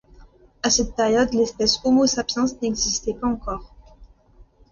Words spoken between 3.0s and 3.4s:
pas